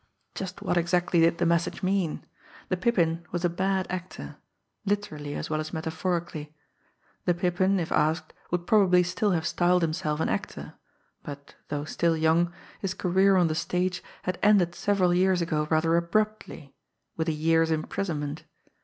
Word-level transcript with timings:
Just 0.33 0.63
what 0.63 0.77
exactly 0.77 1.19
did 1.19 1.37
the 1.37 1.45
message 1.45 1.83
mean? 1.83 2.25
The 2.69 2.75
Pippin 2.77 3.23
was 3.31 3.45
a 3.45 3.49
bad 3.49 3.85
actor 3.91 4.37
literally, 4.83 5.35
as 5.35 5.51
well 5.51 5.59
as 5.59 5.73
metaphorically. 5.73 6.55
The 7.25 7.35
Pippin, 7.35 7.79
if 7.79 7.91
asked, 7.91 8.33
would 8.49 8.65
probably 8.65 9.03
still 9.03 9.29
have 9.29 9.45
styled 9.45 9.83
himself 9.83 10.19
an 10.19 10.27
actor; 10.27 10.73
but, 11.21 11.53
though 11.67 11.85
still 11.85 12.17
young, 12.17 12.51
his 12.79 12.95
career 12.95 13.35
on 13.37 13.45
the 13.47 13.53
stage 13.53 14.01
had 14.23 14.39
ended 14.41 14.73
several 14.73 15.13
years 15.13 15.39
ago 15.39 15.67
rather 15.69 15.95
abruptly 15.95 16.73
with 17.15 17.29
a 17.29 17.31
year's 17.31 17.69
imprisonment! 17.69 18.43